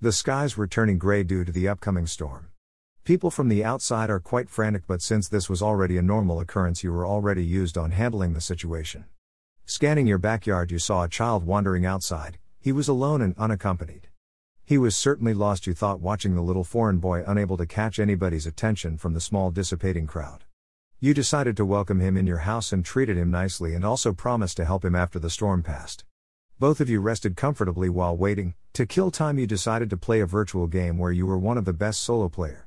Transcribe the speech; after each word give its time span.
The 0.00 0.12
skies 0.12 0.56
were 0.56 0.68
turning 0.68 0.96
gray 0.96 1.24
due 1.24 1.44
to 1.44 1.50
the 1.50 1.66
upcoming 1.66 2.06
storm. 2.06 2.50
People 3.02 3.32
from 3.32 3.48
the 3.48 3.64
outside 3.64 4.10
are 4.10 4.20
quite 4.20 4.48
frantic, 4.48 4.84
but 4.86 5.02
since 5.02 5.26
this 5.26 5.50
was 5.50 5.60
already 5.60 5.96
a 5.96 6.02
normal 6.02 6.38
occurrence, 6.38 6.84
you 6.84 6.92
were 6.92 7.04
already 7.04 7.44
used 7.44 7.76
on 7.76 7.90
handling 7.90 8.32
the 8.32 8.40
situation. 8.40 9.06
Scanning 9.66 10.06
your 10.06 10.18
backyard, 10.18 10.70
you 10.70 10.78
saw 10.78 11.02
a 11.02 11.08
child 11.08 11.42
wandering 11.42 11.84
outside, 11.84 12.38
he 12.60 12.70
was 12.70 12.86
alone 12.86 13.20
and 13.20 13.36
unaccompanied. 13.38 14.06
He 14.64 14.78
was 14.78 14.96
certainly 14.96 15.34
lost, 15.34 15.66
you 15.66 15.74
thought, 15.74 15.98
watching 15.98 16.36
the 16.36 16.42
little 16.42 16.62
foreign 16.62 16.98
boy 16.98 17.24
unable 17.26 17.56
to 17.56 17.66
catch 17.66 17.98
anybody's 17.98 18.46
attention 18.46 18.98
from 18.98 19.14
the 19.14 19.20
small 19.20 19.50
dissipating 19.50 20.06
crowd. 20.06 20.44
You 21.00 21.12
decided 21.12 21.56
to 21.56 21.64
welcome 21.64 21.98
him 21.98 22.16
in 22.16 22.24
your 22.24 22.46
house 22.46 22.72
and 22.72 22.84
treated 22.84 23.16
him 23.16 23.32
nicely 23.32 23.74
and 23.74 23.84
also 23.84 24.12
promised 24.12 24.58
to 24.58 24.64
help 24.64 24.84
him 24.84 24.94
after 24.94 25.18
the 25.18 25.28
storm 25.28 25.64
passed. 25.64 26.04
Both 26.60 26.80
of 26.80 26.90
you 26.90 27.00
rested 27.00 27.36
comfortably 27.36 27.88
while 27.88 28.16
waiting. 28.16 28.54
To 28.72 28.84
kill 28.84 29.12
time, 29.12 29.38
you 29.38 29.46
decided 29.46 29.88
to 29.90 29.96
play 29.96 30.20
a 30.20 30.26
virtual 30.26 30.66
game 30.66 30.98
where 30.98 31.12
you 31.12 31.24
were 31.24 31.38
one 31.38 31.56
of 31.56 31.64
the 31.64 31.72
best 31.72 32.02
solo 32.02 32.28
player. 32.28 32.66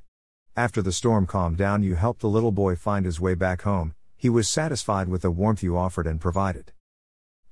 After 0.55 0.81
the 0.81 0.93
storm 0.93 1.25
calmed 1.25 1.57
down, 1.57 1.83
you 1.83 1.95
helped 1.95 2.21
the 2.21 2.29
little 2.29 2.53
boy 2.53 2.77
find 2.77 3.03
his 3.05 3.19
way 3.19 3.35
back 3.35 3.63
home. 3.63 3.93
He 4.15 4.29
was 4.29 4.47
satisfied 4.47 5.09
with 5.09 5.23
the 5.23 5.31
warmth 5.31 5.61
you 5.61 5.77
offered 5.77 6.07
and 6.07 6.21
provided. 6.21 6.71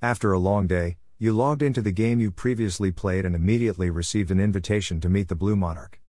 After 0.01 0.31
a 0.31 0.39
long 0.39 0.65
day, 0.65 0.95
you 1.17 1.33
logged 1.33 1.61
into 1.61 1.81
the 1.81 1.91
game 1.91 2.21
you 2.21 2.31
previously 2.31 2.89
played 2.89 3.25
and 3.25 3.35
immediately 3.35 3.89
received 3.89 4.31
an 4.31 4.39
invitation 4.39 5.01
to 5.01 5.09
meet 5.09 5.27
the 5.27 5.35
Blue 5.35 5.57
Monarch. 5.57 5.99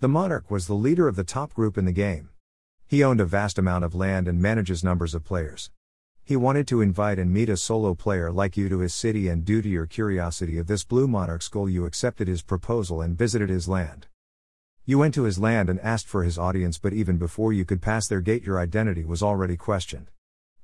The 0.00 0.08
Monarch 0.08 0.50
was 0.50 0.66
the 0.66 0.72
leader 0.72 1.08
of 1.08 1.16
the 1.16 1.24
top 1.24 1.52
group 1.52 1.76
in 1.76 1.84
the 1.84 1.92
game. 1.92 2.30
He 2.86 3.04
owned 3.04 3.20
a 3.20 3.26
vast 3.26 3.58
amount 3.58 3.84
of 3.84 3.94
land 3.94 4.28
and 4.28 4.40
manages 4.40 4.82
numbers 4.82 5.14
of 5.14 5.24
players. 5.24 5.70
He 6.26 6.36
wanted 6.36 6.66
to 6.68 6.80
invite 6.80 7.18
and 7.18 7.30
meet 7.30 7.50
a 7.50 7.56
solo 7.56 7.94
player 7.94 8.32
like 8.32 8.56
you 8.56 8.70
to 8.70 8.78
his 8.78 8.94
city, 8.94 9.28
and 9.28 9.44
due 9.44 9.60
to 9.60 9.68
your 9.68 9.84
curiosity 9.84 10.56
of 10.56 10.66
this 10.66 10.82
Blue 10.82 11.06
Monarch's 11.06 11.48
goal, 11.48 11.68
you 11.68 11.84
accepted 11.84 12.28
his 12.28 12.40
proposal 12.40 13.02
and 13.02 13.18
visited 13.18 13.50
his 13.50 13.68
land. 13.68 14.06
You 14.86 14.98
went 14.98 15.12
to 15.14 15.24
his 15.24 15.38
land 15.38 15.68
and 15.68 15.78
asked 15.80 16.08
for 16.08 16.22
his 16.24 16.38
audience, 16.38 16.78
but 16.78 16.94
even 16.94 17.18
before 17.18 17.52
you 17.52 17.66
could 17.66 17.82
pass 17.82 18.06
their 18.06 18.22
gate, 18.22 18.42
your 18.42 18.58
identity 18.58 19.04
was 19.04 19.22
already 19.22 19.58
questioned. 19.58 20.10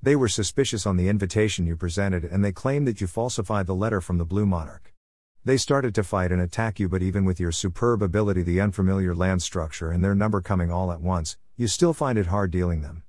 They 0.00 0.16
were 0.16 0.28
suspicious 0.28 0.86
on 0.86 0.96
the 0.96 1.10
invitation 1.10 1.66
you 1.66 1.76
presented 1.76 2.24
and 2.24 2.42
they 2.42 2.52
claimed 2.52 2.88
that 2.88 3.02
you 3.02 3.06
falsified 3.06 3.66
the 3.66 3.74
letter 3.74 4.00
from 4.00 4.16
the 4.16 4.24
Blue 4.24 4.46
Monarch. 4.46 4.94
They 5.44 5.58
started 5.58 5.94
to 5.96 6.02
fight 6.02 6.32
and 6.32 6.40
attack 6.40 6.80
you, 6.80 6.88
but 6.88 7.02
even 7.02 7.26
with 7.26 7.38
your 7.38 7.52
superb 7.52 8.02
ability, 8.02 8.44
the 8.44 8.62
unfamiliar 8.62 9.14
land 9.14 9.42
structure, 9.42 9.90
and 9.90 10.02
their 10.02 10.14
number 10.14 10.40
coming 10.40 10.70
all 10.70 10.90
at 10.90 11.02
once, 11.02 11.36
you 11.58 11.66
still 11.66 11.92
find 11.92 12.18
it 12.18 12.26
hard 12.26 12.50
dealing 12.50 12.80
them. 12.80 13.02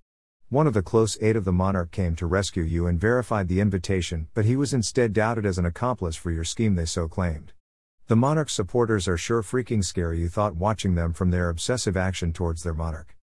One 0.52 0.68
of 0.68 0.74
the 0.74 0.82
close 0.82 1.18
aid 1.22 1.38
of 1.38 1.46
the 1.46 1.54
monarch 1.54 1.92
came 1.92 2.14
to 2.18 2.26
rescue 2.26 2.64
you 2.64 2.86
and 2.86 3.00
verified 3.00 3.48
the 3.48 3.62
invitation, 3.62 4.28
but 4.34 4.44
he 4.44 4.58
was 4.58 4.74
instead 4.74 5.14
doubted 5.14 5.46
as 5.46 5.58
an 5.58 5.66
accomplice 5.66 6.18
for 6.18 6.30
your 6.30 6.44
scheme, 6.44 6.76
they 6.76 6.84
so 6.84 7.08
claimed. 7.08 7.54
The 8.08 8.18
monarch's 8.18 8.52
supporters 8.52 9.08
are 9.08 9.16
sure 9.16 9.44
freaking 9.44 9.82
scary, 9.82 10.20
you 10.20 10.28
thought 10.28 10.58
watching 10.58 10.96
them 10.96 11.14
from 11.14 11.32
their 11.32 11.48
obsessive 11.48 11.96
action 11.96 12.34
towards 12.34 12.64
their 12.64 12.74
monarch. 12.74 13.16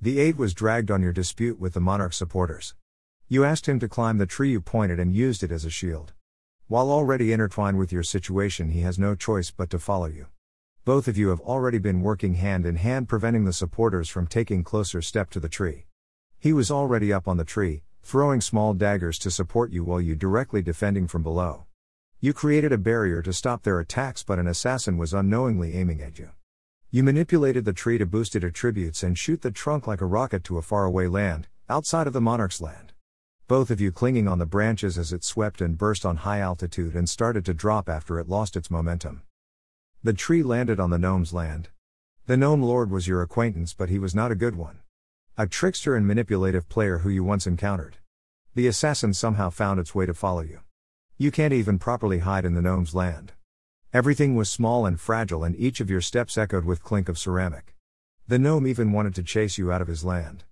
The 0.00 0.18
aid 0.18 0.36
was 0.36 0.52
dragged 0.52 0.90
on 0.90 1.00
your 1.00 1.12
dispute 1.12 1.60
with 1.60 1.74
the 1.74 1.80
monarch 1.80 2.12
supporters. 2.12 2.74
You 3.28 3.44
asked 3.44 3.66
him 3.66 3.78
to 3.78 3.88
climb 3.88 4.18
the 4.18 4.26
tree 4.26 4.50
you 4.50 4.60
pointed 4.60 4.98
and 4.98 5.14
used 5.14 5.44
it 5.44 5.52
as 5.52 5.64
a 5.64 5.70
shield. 5.70 6.12
While 6.66 6.90
already 6.90 7.32
intertwined 7.32 7.78
with 7.78 7.92
your 7.92 8.02
situation, 8.02 8.70
he 8.70 8.80
has 8.80 8.98
no 8.98 9.14
choice 9.14 9.52
but 9.52 9.70
to 9.70 9.78
follow 9.78 10.06
you. 10.06 10.26
Both 10.84 11.06
of 11.06 11.16
you 11.16 11.28
have 11.28 11.40
already 11.40 11.78
been 11.78 12.02
working 12.02 12.34
hand 12.34 12.66
in 12.66 12.74
hand, 12.74 13.08
preventing 13.08 13.44
the 13.44 13.52
supporters 13.52 14.08
from 14.08 14.26
taking 14.26 14.64
closer 14.64 15.00
step 15.00 15.30
to 15.30 15.38
the 15.38 15.48
tree. 15.48 15.84
He 16.38 16.52
was 16.52 16.70
already 16.70 17.12
up 17.12 17.28
on 17.28 17.36
the 17.36 17.44
tree, 17.44 17.82
throwing 18.02 18.40
small 18.40 18.74
daggers 18.74 19.18
to 19.20 19.30
support 19.30 19.70
you 19.72 19.84
while 19.84 20.00
you 20.00 20.14
directly 20.14 20.62
defending 20.62 21.08
from 21.08 21.22
below. 21.22 21.66
You 22.20 22.32
created 22.32 22.72
a 22.72 22.78
barrier 22.78 23.22
to 23.22 23.32
stop 23.32 23.62
their 23.62 23.80
attacks, 23.80 24.22
but 24.22 24.38
an 24.38 24.46
assassin 24.46 24.96
was 24.96 25.14
unknowingly 25.14 25.74
aiming 25.74 26.00
at 26.00 26.18
you. 26.18 26.30
You 26.90 27.02
manipulated 27.02 27.64
the 27.64 27.72
tree 27.72 27.98
to 27.98 28.06
boost 28.06 28.34
its 28.34 28.44
attributes 28.44 29.02
and 29.02 29.18
shoot 29.18 29.42
the 29.42 29.50
trunk 29.50 29.86
like 29.86 30.00
a 30.00 30.06
rocket 30.06 30.44
to 30.44 30.58
a 30.58 30.62
faraway 30.62 31.06
land, 31.06 31.48
outside 31.68 32.06
of 32.06 32.12
the 32.12 32.20
monarch's 32.20 32.60
land 32.60 32.92
both 33.48 33.70
of 33.70 33.80
you 33.80 33.90
clinging 33.90 34.28
on 34.28 34.38
the 34.38 34.44
branches 34.44 34.98
as 34.98 35.10
it 35.10 35.24
swept 35.24 35.62
and 35.62 35.78
burst 35.78 36.04
on 36.04 36.18
high 36.18 36.38
altitude 36.38 36.94
and 36.94 37.08
started 37.08 37.46
to 37.46 37.54
drop 37.54 37.88
after 37.88 38.20
it 38.20 38.28
lost 38.28 38.56
its 38.56 38.70
momentum. 38.70 39.22
The 40.04 40.12
tree 40.12 40.42
landed 40.42 40.78
on 40.78 40.90
the 40.90 40.98
gnome's 40.98 41.32
land. 41.32 41.70
The 42.26 42.36
gnome 42.36 42.62
lord 42.62 42.90
was 42.90 43.08
your 43.08 43.22
acquaintance, 43.22 43.72
but 43.72 43.88
he 43.88 43.98
was 43.98 44.14
not 44.14 44.30
a 44.30 44.34
good 44.34 44.54
one. 44.54 44.80
A 45.40 45.46
trickster 45.46 45.94
and 45.94 46.04
manipulative 46.04 46.68
player 46.68 46.98
who 46.98 47.10
you 47.10 47.22
once 47.22 47.46
encountered. 47.46 47.98
The 48.56 48.66
assassin 48.66 49.14
somehow 49.14 49.50
found 49.50 49.78
its 49.78 49.94
way 49.94 50.04
to 50.04 50.12
follow 50.12 50.40
you. 50.40 50.62
You 51.16 51.30
can't 51.30 51.52
even 51.52 51.78
properly 51.78 52.18
hide 52.18 52.44
in 52.44 52.54
the 52.54 52.60
gnome's 52.60 52.92
land. 52.92 53.34
Everything 53.92 54.34
was 54.34 54.50
small 54.50 54.84
and 54.84 54.98
fragile, 54.98 55.44
and 55.44 55.54
each 55.54 55.78
of 55.78 55.88
your 55.88 56.00
steps 56.00 56.36
echoed 56.36 56.64
with 56.64 56.82
clink 56.82 57.08
of 57.08 57.20
ceramic. 57.20 57.76
The 58.26 58.40
gnome 58.40 58.66
even 58.66 58.90
wanted 58.90 59.14
to 59.14 59.22
chase 59.22 59.58
you 59.58 59.70
out 59.70 59.80
of 59.80 59.86
his 59.86 60.04
land. 60.04 60.42